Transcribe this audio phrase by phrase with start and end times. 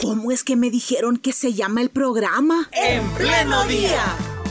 [0.00, 2.68] ¿Cómo es que me dijeron que se llama el programa?
[2.72, 4.00] En pleno día.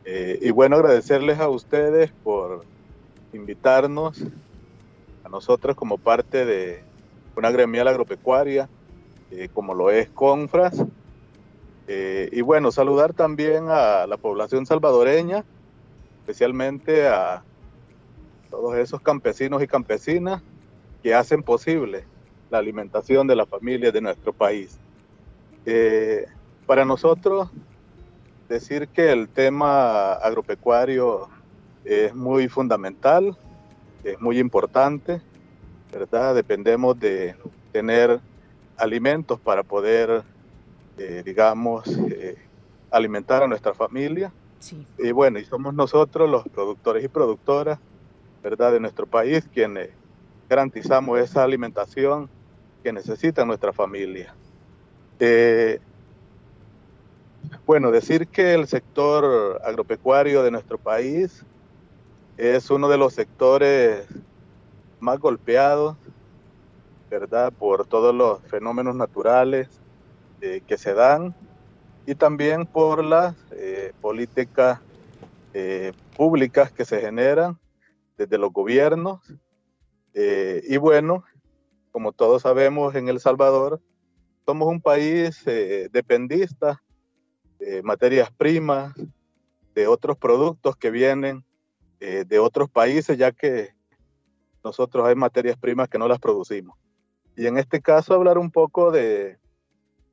[0.05, 2.65] eh, y bueno, agradecerles a ustedes por
[3.33, 4.25] invitarnos
[5.29, 6.83] nosotros como parte de
[7.37, 8.69] una gremial agropecuaria,
[9.31, 10.83] eh, como lo es Confras.
[11.87, 15.45] Eh, y bueno, saludar también a la población salvadoreña,
[16.21, 17.43] especialmente a
[18.51, 20.43] todos esos campesinos y campesinas
[21.03, 22.05] que hacen posible
[22.51, 24.79] la alimentación de las familias de nuestro país.
[25.65, 26.27] Eh,
[26.67, 27.51] para nosotros,
[28.49, 31.29] decir que el tema agropecuario
[31.85, 33.37] es muy fundamental,
[34.13, 35.21] es muy importante,
[35.93, 36.35] ¿verdad?
[36.35, 37.35] Dependemos de
[37.73, 38.21] tener
[38.77, 40.23] alimentos para poder,
[40.99, 42.37] eh, digamos, eh,
[42.91, 44.33] alimentar a nuestra familia.
[44.99, 47.79] Y bueno, y somos nosotros los productores y productoras,
[48.43, 48.73] ¿verdad?
[48.73, 49.91] De nuestro país quienes
[50.49, 52.29] garantizamos esa alimentación
[52.83, 54.35] que necesita nuestra familia.
[55.21, 55.81] Eh,
[57.67, 61.45] bueno, decir que el sector agropecuario de nuestro país
[62.39, 64.07] es uno de los sectores
[65.01, 65.97] más golpeados,
[67.11, 67.53] ¿verdad?
[67.53, 69.69] Por todos los fenómenos naturales
[70.41, 71.35] eh, que se dan
[72.07, 74.79] y también por las eh, políticas
[75.53, 77.59] eh, públicas que se generan
[78.17, 79.21] desde los gobiernos.
[80.15, 81.25] y bueno,
[81.93, 83.81] como todos sabemos, en El Salvador
[84.47, 85.45] somos un país
[85.93, 86.83] dependista
[87.61, 88.95] de materias primas,
[89.75, 91.45] de otros productos que vienen
[92.01, 93.71] eh, de otros países, ya que
[94.63, 96.79] nosotros hay materias primas que no las producimos.
[97.37, 99.39] Y en este caso hablar un poco de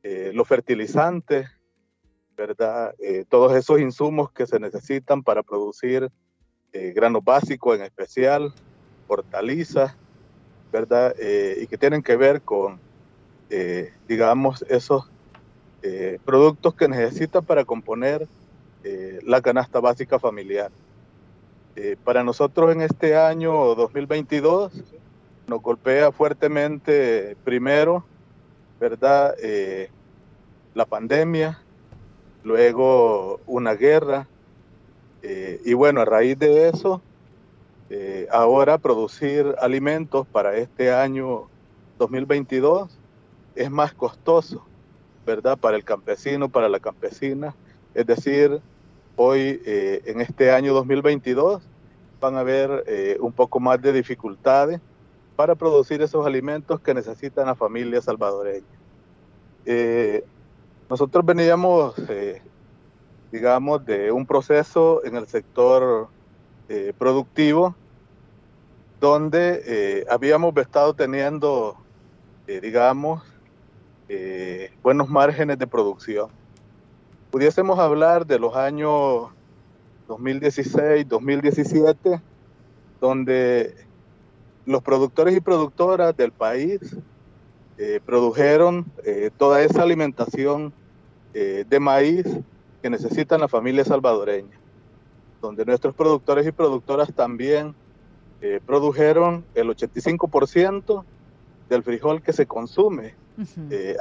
[0.02, 1.48] eh, los fertilizantes,
[2.36, 2.96] ¿verdad?
[2.98, 6.12] Eh, todos esos insumos que se necesitan para producir
[6.94, 8.54] granos básicos en especial,
[9.08, 9.96] hortalizas,
[10.74, 11.16] ¿verdad?
[11.18, 12.82] y que tienen que ver con,
[14.10, 15.10] digamos, esos
[16.26, 18.28] productos que necesitan para componer
[19.24, 20.70] la canasta básica familiar.
[21.78, 24.72] Eh, para nosotros en este año 2022
[25.48, 28.06] nos golpea fuertemente primero,
[28.80, 29.36] ¿verdad?
[29.44, 29.90] Eh,
[30.74, 31.62] la pandemia,
[32.46, 34.26] luego una guerra,
[35.22, 37.02] eh, y bueno, a raíz de eso,
[38.32, 41.48] ahora producir alimentos para este año
[42.00, 42.90] 2022
[43.56, 44.66] es más costoso,
[45.26, 45.58] ¿verdad?
[45.58, 47.56] Para el campesino, para la campesina,
[47.94, 48.62] es decir,
[49.16, 51.62] hoy eh, en este año 2022
[52.20, 54.80] van a haber eh, un poco más de dificultades
[55.36, 58.64] para producir esos alimentos que necesitan las familias salvadoreñas.
[59.66, 60.24] Eh,
[60.90, 61.96] nosotros veníamos,
[63.32, 66.08] digamos, de un proceso en el sector
[66.98, 67.76] productivo
[69.00, 71.76] donde habíamos estado teniendo,
[72.46, 73.24] digamos,
[74.84, 76.30] buenos márgenes de producción
[77.32, 78.56] pudiésemos hablar de los
[84.66, 86.80] los productores y productoras del país
[87.78, 90.74] eh, produjeron eh, toda esa alimentación
[91.34, 92.24] de maíz
[92.82, 94.58] que necesitan las familias salvadoreñas,
[95.42, 97.76] donde nuestros productores y productoras también
[98.66, 101.04] produjeron el 85%
[101.68, 103.16] del frijol que se consume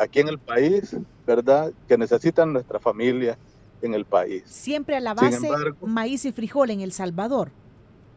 [0.01, 0.97] aquí en el país,
[1.27, 1.73] ¿verdad?
[1.89, 3.39] Que necesitan nuestra familia
[3.83, 4.43] en el país.
[4.47, 5.49] Siempre a la base
[5.83, 7.51] maíz y frijol en El Salvador.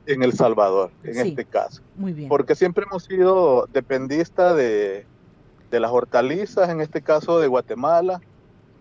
[0.05, 1.81] En El Salvador, en este caso.
[1.95, 2.29] Muy bien.
[2.29, 5.05] Porque siempre hemos sido dependistas de,
[5.71, 8.21] las hortalizas, en este caso de Guatemala,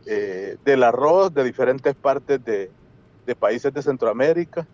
[0.06, 2.70] eh, del arroz de diferentes partes de,
[3.40, 4.66] países de Centroamérica,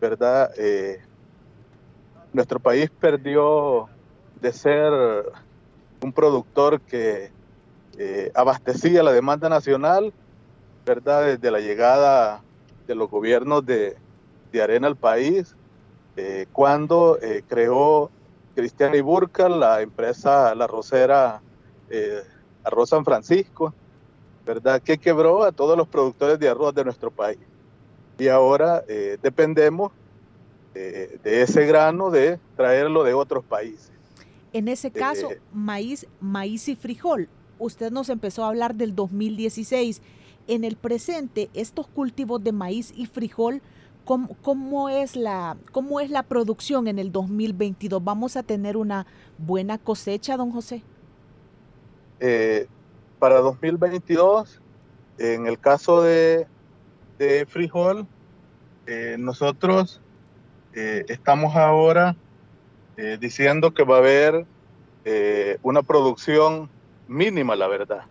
[0.00, 0.50] ¿verdad?
[0.56, 1.00] Eh,
[2.32, 3.88] nuestro país perdió
[4.40, 4.90] de ser
[6.02, 7.30] un productor que
[7.98, 10.12] eh, abastecía la demanda nacional
[10.86, 11.26] ¿verdad?
[11.26, 12.42] Desde la llegada
[12.86, 13.96] de los gobiernos de,
[14.60, 15.54] Arena al país,
[16.16, 18.10] eh, cuando eh, creó
[18.56, 21.40] Cristian Iburca la empresa La Rosera
[22.64, 23.72] Arroz San Francisco,
[24.44, 24.82] ¿verdad?
[24.82, 27.38] Que quebró a todos los productores de arroz de nuestro país.
[28.18, 28.82] Y ahora
[29.22, 29.92] dependemos
[30.74, 33.99] de ese grano de traerlo de otros países.
[34.52, 37.28] En ese caso, maíz, maíz y frijol.
[37.58, 40.02] Usted nos empezó a hablar del 2016
[40.48, 43.62] en el presente, estos cultivos de maíz y frijol,
[44.04, 48.02] ¿cómo, es, la, cómo es la producción en el 2022?
[48.02, 49.06] ¿Vamos a tener una
[49.38, 50.82] buena cosecha, don José?
[52.18, 52.66] Eh,
[53.18, 54.60] para 2022,
[55.18, 56.46] en el caso de,
[57.46, 58.06] frijol,
[58.86, 60.00] eh, nosotros
[60.74, 62.16] eh, estamos ahora
[63.18, 64.46] diciendo que va a haber
[65.62, 66.68] una producción
[67.08, 68.04] mínima, la verdad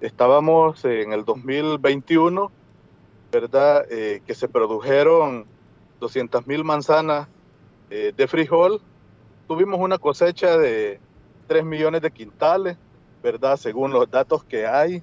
[0.00, 2.50] estábamos en el 2021,
[3.32, 3.86] ¿verdad?
[3.90, 5.46] Eh, que se produjeron
[6.00, 7.28] 200 mil manzanas
[7.90, 8.80] eh, de frijol.
[9.48, 11.00] Tuvimos una cosecha de
[11.46, 12.76] 3 millones de quintales,
[13.22, 13.56] ¿verdad?
[13.56, 15.02] Según los datos que hay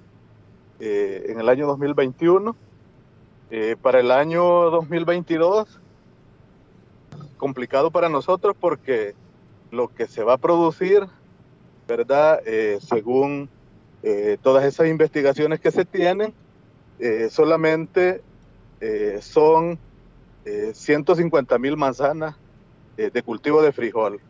[0.80, 2.56] eh, en el año 2021.
[3.84, 5.80] para el año 2022,
[7.44, 9.16] complicado para nosotros porque
[9.70, 11.06] lo que se va a producir,
[11.86, 12.40] ¿verdad?
[12.80, 13.50] según
[14.06, 16.34] eh, todas esas investigaciones que se tienen
[17.00, 18.22] eh, solamente
[18.80, 19.78] eh, son
[20.46, 22.36] 150 mil manzanas
[22.98, 24.22] de cultivo de frijol.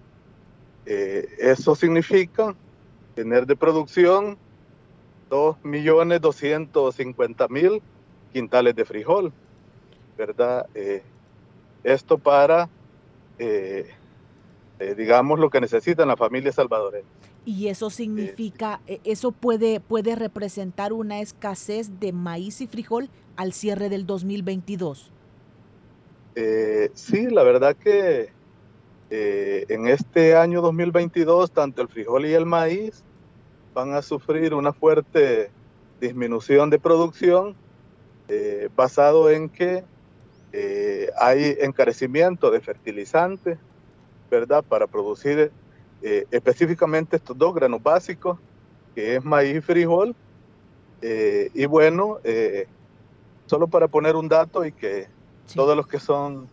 [0.86, 2.56] eso significa
[3.16, 4.38] tener de producción
[5.32, 7.82] 2.250.000
[8.32, 9.34] quintales de frijol,
[10.16, 10.68] ¿verdad?
[11.84, 12.70] esto para,
[14.98, 17.08] digamos, lo que necesitan las familias salvadoreñas.
[17.46, 23.52] Y eso significa, e, eso puede, puede representar una escasez de maíz y frijol al
[23.54, 25.12] cierre del 2022.
[26.36, 28.32] Eh, sí, la verdad que
[29.10, 33.04] eh, en este año 2022 tanto el frijol y el maíz
[33.74, 35.52] van a sufrir una fuerte
[36.00, 37.56] disminución de producción
[38.30, 39.84] eh, basado en que
[41.18, 43.58] hay encarecimiento de fertilizantes,
[44.30, 44.64] ¿verdad?
[44.64, 45.52] Para producir
[46.06, 48.38] eh, específicamente estos dos granos básicos,
[48.94, 50.14] que es maíz y frijol.
[51.02, 52.68] Eh, y bueno, eh,
[53.46, 55.08] solo para poner un dato y que
[55.56, 56.50] todos los que son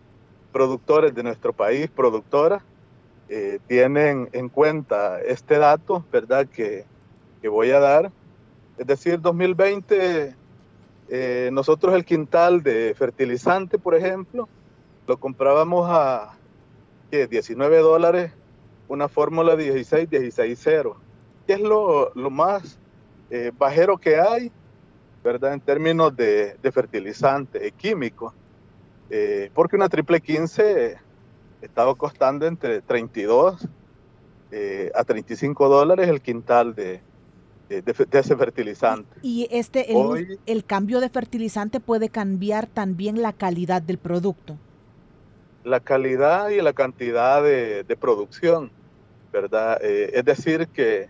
[0.52, 2.62] productores de nuestro país, productoras,
[3.68, 6.48] tienen en cuenta este dato, ¿verdad?
[6.48, 6.84] Que,
[7.40, 8.10] que voy a dar.
[8.76, 10.34] Es decir, 2020,
[11.52, 14.48] nosotros el quintal de fertilizante, por ejemplo,
[15.06, 16.36] lo comprábamos a
[17.10, 18.32] 19 dólares
[18.90, 20.96] una fórmula 16-16-0,
[21.46, 22.76] que es lo, más
[23.30, 24.50] eh, bajero que hay,
[25.22, 25.54] ¿verdad?
[25.54, 28.34] En términos de, fertilizante químico.
[29.08, 30.98] Eh, porque una triple 15
[31.62, 33.68] estaba costando entre 32
[34.50, 37.00] eh, a 35 dólares el quintal de,
[37.70, 39.08] ese fertilizante.
[39.22, 44.58] Y este, el, el cambio de fertilizante puede cambiar también la calidad del producto.
[45.64, 48.70] La calidad y la cantidad de, producción.
[49.32, 49.78] ¿verdad?
[49.82, 51.08] Eh, es decir, que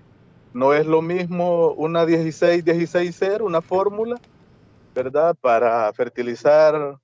[0.52, 4.21] no es lo mismo una 16-16-0, una fórmula,
[4.95, 5.35] ¿verdad?
[5.40, 6.99] Para fertilizar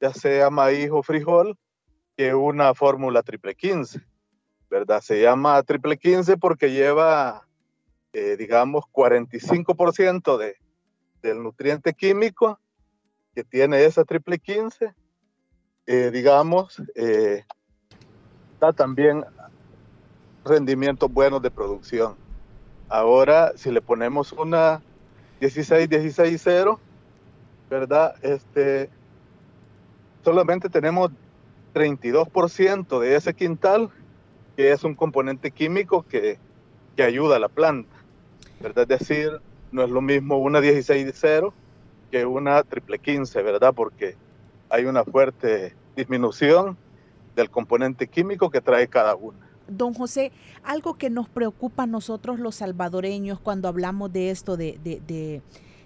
[0.00, 1.56] ya sea maíz o frijol,
[2.16, 4.00] que una fórmula triple 15,
[4.70, 5.00] ¿verdad?
[5.00, 7.45] Se llama triple 15 porque lleva,
[8.18, 10.56] eh, digamos, 45% de,
[11.20, 12.58] del nutriente químico
[13.34, 14.94] que tiene esa triple 15,
[15.86, 19.22] eh, digamos, está también
[20.46, 22.16] rendimientos buenos de producción.
[22.88, 24.80] Ahora, si le ponemos una
[25.42, 26.78] 16-16-0,
[27.68, 28.14] ¿verdad?
[28.22, 28.88] Este,
[30.24, 31.10] solamente tenemos
[31.74, 33.90] 32% de ese quintal,
[34.56, 36.38] que es un componente químico que,
[36.96, 37.95] que ayuda a la planta.
[38.60, 38.90] ¿Verdad?
[38.90, 39.40] Es decir,
[39.72, 41.54] no es lo mismo una 16 de 0
[42.10, 43.74] que una triple 15, ¿verdad?
[43.74, 44.16] Porque
[44.68, 46.76] hay una fuerte disminución
[47.34, 49.38] del componente químico que trae cada una.
[49.68, 50.32] Don José,
[50.62, 55.42] algo que nos preocupa a nosotros los salvadoreños cuando hablamos de esto de, de,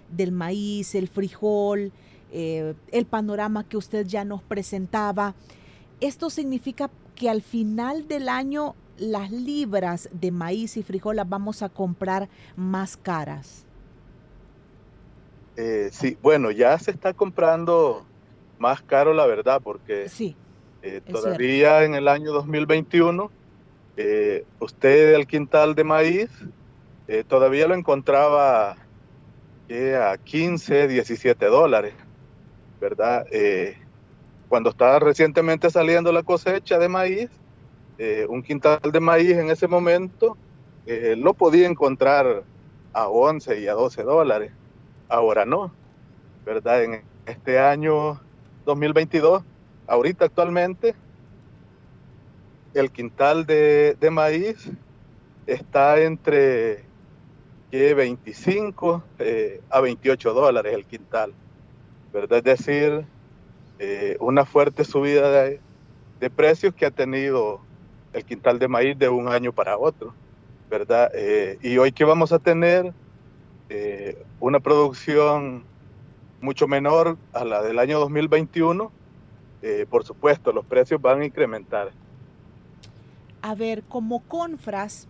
[0.09, 1.91] del maíz, el frijol,
[2.31, 5.33] eh, el panorama que usted ya nos presentaba,
[5.99, 11.63] esto significa que al final del año las libras de maíz y frijol las vamos
[11.63, 13.65] a comprar más caras.
[15.57, 18.05] Eh, sí, bueno, ya se está comprando
[18.59, 20.35] más caro, la verdad, porque sí,
[20.81, 23.31] eh, todavía en el año 2021,
[23.97, 26.29] eh, usted el quintal de maíz
[27.27, 31.93] todavía lo encontraba a 15, 17 dólares,
[32.79, 33.25] ¿verdad?
[34.47, 37.29] cuando estaba recientemente saliendo la cosecha de maíz,
[38.29, 40.37] un quintal de maíz en ese momento
[40.87, 42.43] lo podía encontrar
[42.93, 44.51] a 11 y a 12 dólares
[45.11, 45.71] ahora no,
[46.45, 46.83] ¿verdad?
[46.83, 48.19] En este año
[48.65, 49.43] 2022,
[49.87, 50.95] ahorita actualmente,
[52.73, 54.71] el quintal de, maíz
[55.45, 56.85] está entre
[57.71, 61.33] 25 eh, a 28 dólares el quintal,
[62.13, 62.37] ¿verdad?
[62.37, 63.05] Es decir,
[63.79, 65.59] eh, una fuerte subida de,
[66.35, 67.61] precios que ha tenido
[68.13, 70.13] el quintal de maíz de un año para otro,
[70.69, 71.11] ¿verdad?
[71.13, 72.93] Eh, y hoy que vamos a tener
[73.69, 75.63] eh, una producción
[76.41, 78.91] mucho menor a la del año 2021,
[79.61, 81.91] eh, por supuesto, los precios van a incrementar.
[83.41, 85.07] A ver, como Confras,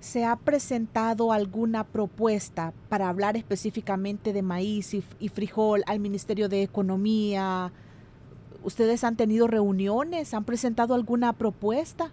[0.00, 6.62] ¿se ha presentado alguna propuesta para hablar específicamente de maíz y, frijol al Ministerio de
[6.62, 7.72] Economía?
[8.62, 10.34] ¿Ustedes han tenido reuniones?
[10.34, 12.12] ¿Han presentado alguna propuesta?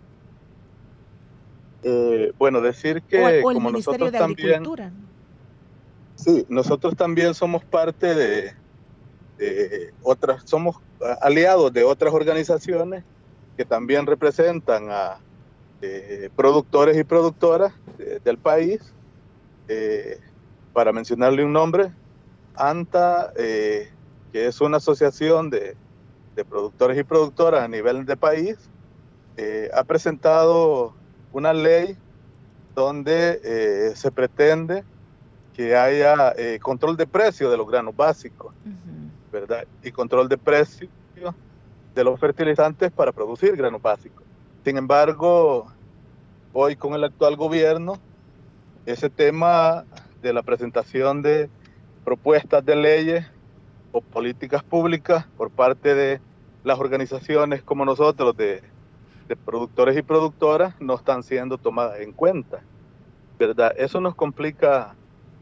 [1.89, 4.91] Eh, bueno, decir que o, el Ministerio de Agricultura.
[6.15, 8.53] Sí, nosotros también somos parte de,
[10.01, 10.75] otras, somos
[11.21, 13.05] aliados de otras organizaciones
[13.55, 15.19] que también representan a
[15.81, 17.73] eh, productores y productoras
[18.23, 18.81] del país.
[19.69, 20.19] Eh,
[20.73, 21.91] para mencionarle un nombre,
[22.55, 23.89] ANTA, eh,
[24.31, 25.75] que es una asociación de,
[26.35, 28.57] de, productores y productoras a nivel de país,
[29.73, 30.96] ha presentado
[31.37, 31.95] una ley
[32.75, 34.83] donde se pretende
[35.57, 38.53] que haya eh, control de precio de los granos básicos,
[39.31, 39.65] ¿verdad?
[39.83, 40.87] Y control de precio
[41.95, 44.23] de los fertilizantes para producir granos básicos.
[44.63, 45.65] Sin embargo,
[46.53, 47.97] hoy con el actual gobierno,
[48.85, 49.83] ese tema
[50.21, 51.49] de la presentación de
[52.05, 53.25] propuestas de leyes
[53.91, 56.21] o políticas públicas por parte de
[56.63, 58.61] las organizaciones como nosotros de,
[59.27, 62.61] de productores y productoras no están siendo tomadas en cuenta,
[63.37, 63.73] ¿verdad?
[63.77, 64.95] Eso nos complica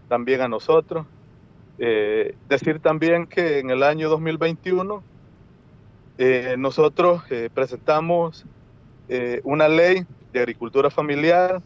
[0.08, 1.06] también a nosotros.
[1.78, 5.04] Eh, decir también que en el año 2021
[6.18, 8.46] eh, nosotros eh, presentamos
[9.44, 11.62] una ley de agricultura familiar,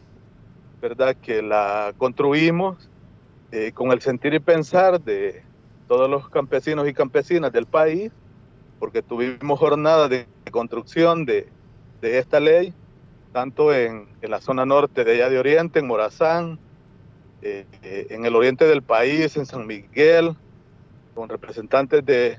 [0.82, 1.16] ¿verdad?
[1.16, 2.90] Que la construimos
[3.72, 5.42] con el sentir y pensar de
[5.88, 8.12] todos los campesinos y campesinas del país,
[8.78, 11.48] porque tuvimos jornadas de construcción de,
[12.00, 12.72] de esta ley,
[13.32, 16.58] tanto en, en, la zona norte de allá de Oriente, en Morazán,
[17.42, 17.66] eh,
[18.10, 20.34] en el oriente del país, en San Miguel,
[21.14, 22.38] con representantes de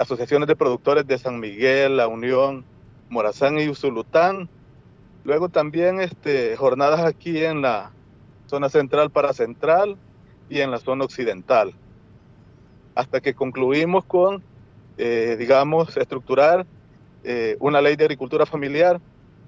[0.00, 2.64] asociaciones de productores de San Miguel, La Unión,
[3.08, 4.48] Morazán y Usulután.
[5.24, 7.92] Luego también este, jornadas aquí en la
[8.46, 9.96] zona central para central
[10.48, 11.74] y en la zona occidental.
[12.94, 14.42] Hasta que concluimos con,
[14.98, 16.66] eh, digamos, estructurar
[17.24, 19.00] eh, una ley de agricultura familiar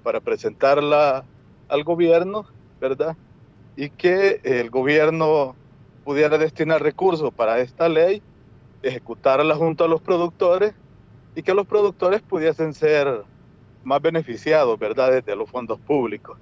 [0.03, 1.23] para presentarla
[1.69, 2.45] al gobierno,
[2.79, 3.15] ¿verdad?
[3.75, 5.55] y que el gobierno
[6.03, 8.21] pudiera destinar recursos para esta ley,
[8.81, 10.73] ejecutarla junto a los productores
[11.35, 13.23] y que los productores pudiesen ser
[13.83, 16.37] más beneficiados, ¿verdad?, desde los fondos públicos.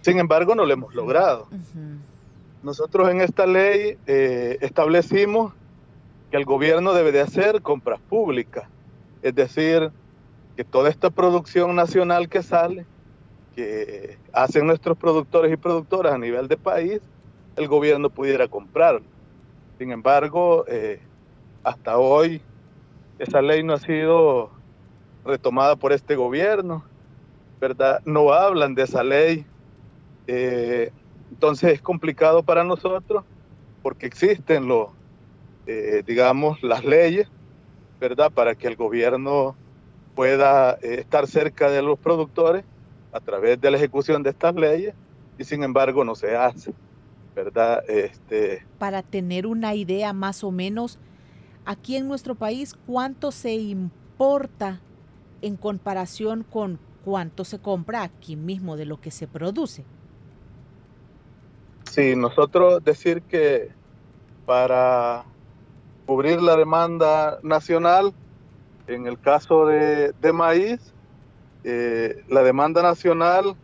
[0.00, 1.48] Sin embargo, no lo hemos logrado.
[2.62, 5.52] Nosotros en esta ley eh, establecimos
[6.30, 8.68] que el gobierno debe de hacer compras públicas,
[9.22, 9.90] es decir,
[10.60, 12.84] que toda esta producción nacional que sale
[13.56, 17.00] que hacen nuestros productores y productoras a nivel de país,
[17.56, 19.00] el gobierno pudiera comprar.
[19.78, 21.00] Sin embargo, eh,
[21.64, 22.42] hasta hoy
[23.18, 24.50] esa ley no ha sido
[25.24, 26.84] retomada por este gobierno,
[27.58, 28.02] ¿verdad?
[28.04, 29.46] No hablan de esa ley.
[30.26, 30.92] Eh,
[31.30, 33.24] entonces es complicado para nosotros
[33.82, 34.88] porque existen los,
[35.66, 37.28] eh, digamos, las leyes,
[37.98, 38.30] ¿verdad?
[38.30, 39.56] Para que el gobierno
[40.20, 42.62] pueda eh, estar cerca de los productores
[43.10, 44.94] a través de la ejecución de estas leyes
[45.38, 46.74] y sin embargo no se hace,
[47.34, 47.82] ¿verdad?
[47.88, 50.98] Este, Para tener una idea más o menos,
[51.64, 54.82] aquí en nuestro país, ¿cuánto se importa
[55.40, 59.86] en comparación con cuánto se compra aquí mismo de lo que se produce?
[61.84, 63.70] Sí, nosotros decir que
[64.44, 65.24] para
[66.04, 68.12] cubrir la demanda nacional,
[68.90, 70.92] en el caso de, maíz,
[71.64, 73.54] eh, la demanda nacional,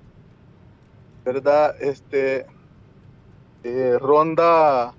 [1.25, 1.75] ¿verdad?
[1.81, 2.47] Este,
[3.65, 4.95] eh, ronda,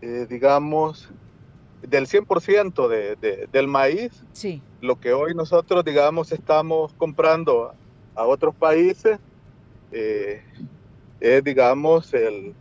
[0.00, 1.10] eh, digamos,
[1.82, 4.24] del 100% de, del maíz.
[4.32, 4.60] Sí.
[4.80, 7.72] Lo que hoy nosotros, digamos, estamos comprando
[8.14, 9.18] a otros países,
[9.92, 12.52] es, digamos, el,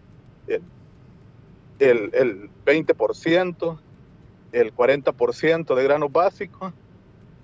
[1.79, 3.79] el, el 20%,
[4.53, 6.71] el 40% de granos básicos.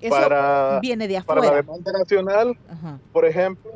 [0.10, 2.58] para, viene de Para la demanda nacional,
[3.12, 3.72] por ejemplo,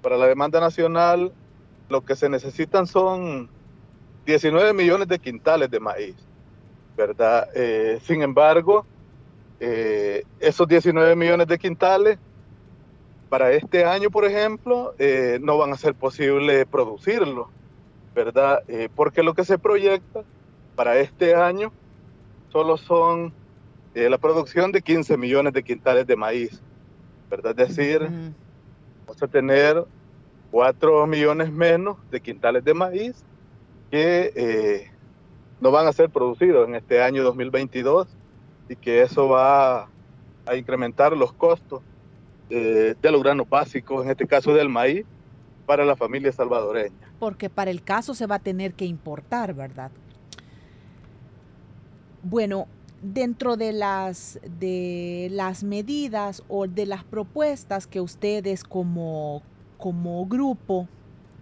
[0.00, 1.32] para la demanda nacional,
[1.88, 3.48] lo que se necesitan son
[4.26, 6.16] 19 millones de quintales de maíz,
[6.96, 7.48] ¿verdad?
[7.54, 8.86] Eh, sin embargo,
[9.58, 12.18] eh, esos 19 millones de quintales,
[13.28, 17.48] para este año, por ejemplo, eh, no van a ser posible producirlo
[18.14, 18.62] ¿verdad?
[18.68, 20.22] Eh, porque lo que se proyecta
[20.74, 21.72] para este año
[22.52, 23.32] solo son
[23.94, 26.62] eh, la producción de 15 millones de quintales de maíz,
[27.30, 27.58] ¿verdad?
[27.58, 28.00] Es decir,
[29.06, 29.84] vamos a tener
[30.50, 33.24] 4 millones menos de quintales de maíz
[33.90, 34.90] que eh,
[35.60, 38.08] no van a ser producidos en este año 2022
[38.68, 39.88] y que eso va
[40.44, 41.80] a incrementar los costos
[42.48, 45.06] de los granos básicos, en este caso del maíz,
[45.64, 47.14] para la familia salvadoreña.
[47.18, 49.90] Porque para el caso se va a tener que importar, ¿verdad?
[52.22, 52.66] Bueno,
[53.02, 59.42] dentro de las, de las medidas o de las propuestas que ustedes como,
[59.78, 60.88] como grupo,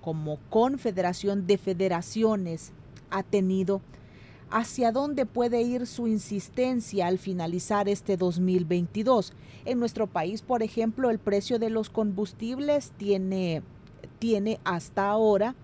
[0.00, 2.72] como confederación de federaciones
[3.10, 3.82] ha tenido,
[4.50, 9.34] ¿hacia dónde puede ir su insistencia al finalizar este 2022?
[9.66, 13.62] En nuestro país, por ejemplo, el precio de los combustibles tiene
[14.20, 15.56] tiene hasta ahora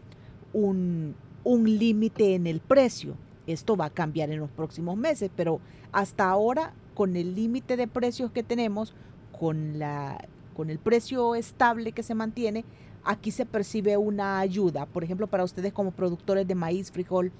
[0.52, 3.14] un, límite en el precio.
[3.46, 5.60] Esto va a cambiar en los próximos meses, pero
[5.92, 8.94] hasta ahora, con el límite de precios que tenemos,
[9.38, 12.64] con, la, con el precio estable que se mantiene,
[13.04, 14.86] aquí se percibe una ayuda.
[14.86, 17.30] Por ejemplo, para ustedes como productores de maíz, frijol,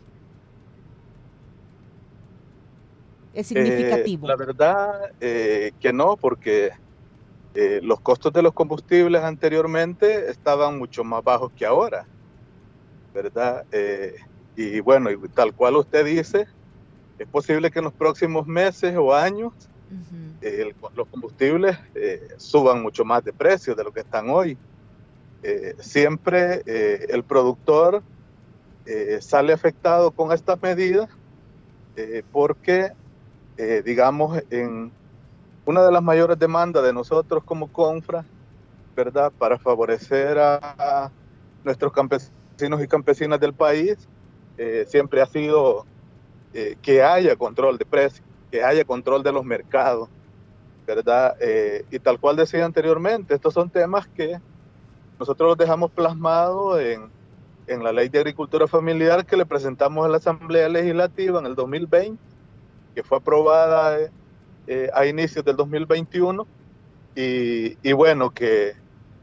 [3.35, 4.29] ¿es eh, significativo?
[4.29, 6.71] la verdad eh, que no, porque
[7.55, 12.07] eh, los costos de los combustibles anteriormente estaban mucho más bajos que ahora,
[13.13, 13.65] ¿verdad?
[14.57, 16.47] Eh, y bueno, tal cual usted dice,
[17.19, 19.53] es posible que en los próximos meses o años
[20.41, 21.79] eh, los combustibles
[22.37, 24.59] suban mucho más de precio de lo que están hoy.
[25.79, 28.03] siempre el productor
[29.21, 31.09] sale afectado con estas medidas
[32.33, 32.93] porque,
[33.85, 34.91] digamos, en
[35.67, 38.25] una de las mayores demandas de nosotros como Confra,
[38.95, 39.33] ¿verdad?
[39.37, 41.11] Para favorecer a,
[41.65, 43.99] nuestros campesinos y campesinas del país,
[44.59, 45.85] eh, siempre ha sido
[46.55, 50.09] eh, que haya control de precios, que haya control de los mercados,
[50.87, 51.37] ¿verdad?
[51.41, 54.41] Eh, y tal cual decía anteriormente, estos son temas que
[55.19, 57.11] nosotros los dejamos plasmados en,
[57.67, 61.55] en la ley de agricultura familiar que le presentamos a la Asamblea Legislativa en el
[61.55, 62.23] 2020,
[62.95, 63.99] que fue aprobada
[64.95, 66.47] a inicios del 2021
[67.17, 68.75] y, bueno, que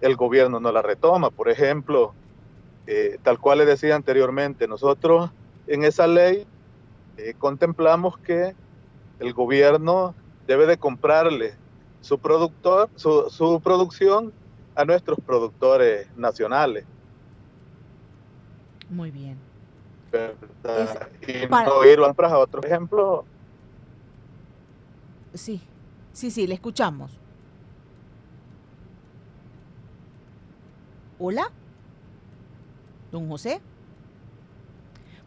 [0.01, 1.29] el gobierno no la retoma.
[1.29, 2.13] Por ejemplo,
[2.87, 5.31] eh, tal cual le decía anteriormente, nosotros
[5.67, 6.45] en esa ley
[7.17, 8.55] eh, contemplamos que
[9.19, 10.15] el gobierno
[10.47, 11.55] debe de comprarle
[12.01, 14.33] su productor, su, producción
[14.75, 16.85] a nuestros productores nacionales.
[18.89, 19.37] Muy bien.
[21.27, 23.25] y no ir a otro ejemplo
[25.33, 25.61] Sí,
[26.11, 27.17] sí, sí, le escuchamos.
[31.19, 31.51] Hola,
[33.13, 33.61] don José.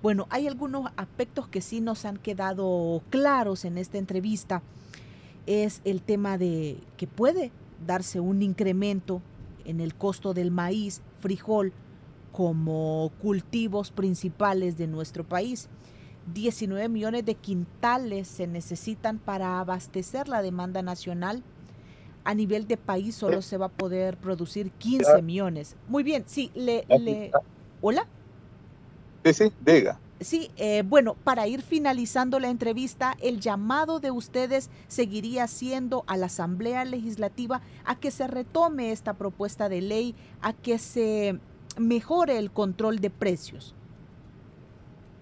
[0.02, 4.62] Bueno, hay algunos aspectos que sí nos han quedado claros en esta entrevista.
[5.46, 7.50] Es el tema de que puede
[7.86, 9.22] darse un incremento
[9.64, 11.72] en el costo del maíz, frijol,
[12.32, 15.68] como cultivos principales de nuestro país.
[16.34, 21.42] 19 millones de quintales se necesitan para abastecer la demanda nacional.
[22.24, 25.76] A nivel de país solo se va a poder producir 15 millones.
[25.88, 26.84] Muy bien, sí, le...
[26.88, 27.30] le...
[27.80, 28.06] ¿Hola?
[29.24, 29.98] Sí, sí, diga.
[30.20, 36.16] Sí, eh, bueno, para ir finalizando la entrevista, el llamado de ustedes seguiría siendo a
[36.16, 41.38] la Asamblea Legislativa a que se retome esta propuesta de ley, a que se
[41.76, 43.74] mejore el control de precios.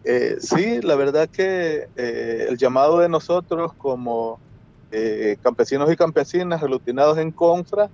[0.04, 4.38] Eh, sí, la verdad que eh, el llamado de nosotros como
[5.42, 7.90] campesinos y campesinas aglutinados en CONFRA,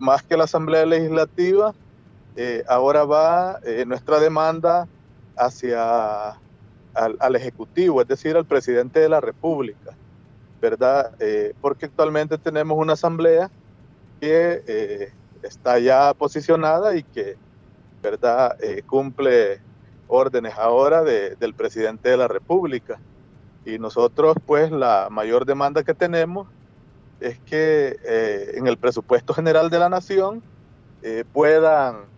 [0.00, 1.74] más que la Asamblea Legislativa,
[2.68, 4.88] ahora va nuestra demanda
[5.36, 6.38] hacia
[6.94, 9.96] al, Ejecutivo, es decir, al presidente de la República,
[10.60, 11.14] ¿verdad?
[11.18, 13.50] Eh, porque actualmente tenemos una asamblea
[14.20, 17.36] que eh, está ya posicionada y que,
[18.02, 19.60] ¿verdad?, eh, cumple
[20.08, 23.00] órdenes ahora del presidente de la República.
[23.64, 26.48] Y nosotros, pues, la mayor demanda que tenemos
[27.20, 27.96] es que
[28.54, 30.42] en el presupuesto general de la nación
[31.32, 32.11] puedan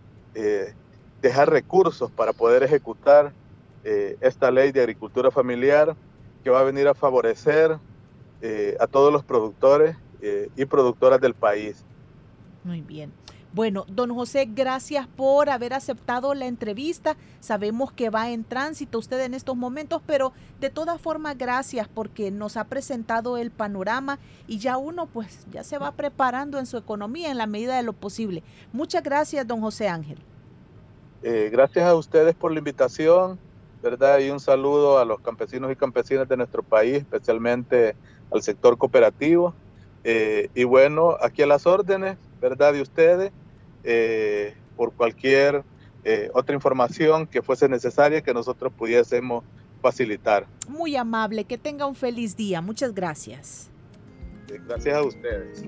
[1.21, 3.33] dejar recursos para poder ejecutar
[3.87, 5.95] eh, esta ley de agricultura familiar
[6.43, 7.77] que va a venir a favorecer
[8.41, 11.85] eh, a todos los productores eh, y productoras del país.
[12.63, 13.11] Muy bien.
[13.55, 17.15] Bueno, don José, gracias por haber aceptado la entrevista.
[17.39, 22.31] Sabemos que va en tránsito usted en estos momentos, pero de todas formas, gracias porque
[22.31, 26.75] nos ha presentado el panorama y ya uno pues ya se va preparando en su
[26.75, 28.43] economía en la medida de lo posible.
[28.73, 30.17] Muchas gracias, don José Ángel.
[31.23, 33.39] Eh, gracias a ustedes por la invitación,
[33.81, 34.19] ¿verdad?
[34.19, 37.95] Y un saludo a los campesinos y campesinas de nuestro país, especialmente
[38.33, 39.53] al sector cooperativo.
[40.03, 42.73] Eh, y bueno, aquí a las órdenes, ¿verdad?
[42.73, 43.31] De ustedes,
[43.85, 45.63] eh, por cualquier
[46.33, 49.43] otra información que fuese necesaria que nosotros pudiésemos
[49.81, 50.45] facilitar.
[50.67, 52.61] Muy amable, que tenga un feliz día.
[52.61, 53.71] Muchas gracias.
[54.67, 55.65] Gracias a ustedes.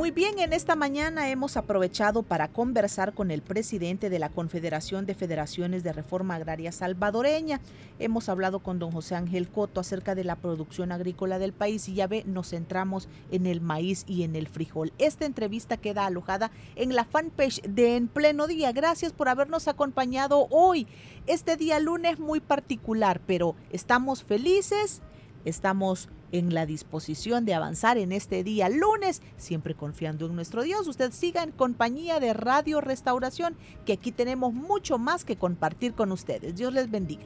[0.00, 5.04] Muy bien, en esta mañana hemos aprovechado para conversar con el presidente de la Confederación
[5.04, 7.60] de Federaciones de Reforma Agraria Salvadoreña.
[7.98, 11.96] Hemos hablado con don José Ángel Coto acerca de la producción agrícola del país y
[11.96, 14.90] ya ve, nos centramos en el maíz y en el frijol.
[14.96, 18.72] Esta entrevista queda alojada en la fanpage de En Pleno Día.
[18.72, 20.86] Gracias por habernos acompañado hoy.
[21.26, 25.02] Este día lunes muy particular, pero estamos felices,
[25.44, 30.86] estamos en la disposición de avanzar en este día lunes, siempre confiando en nuestro Dios.
[30.86, 36.12] Usted siga en compañía de Radio Restauración, que aquí tenemos mucho más que compartir con
[36.12, 36.56] ustedes.
[36.56, 37.24] Dios les bendiga.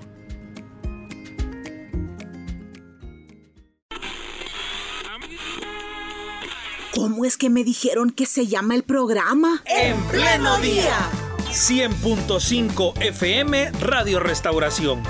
[6.95, 9.63] ¿Cómo es que me dijeron que se llama el programa?
[9.67, 11.11] En pleno día.
[11.51, 15.03] 100.5 FM Radio Restauración.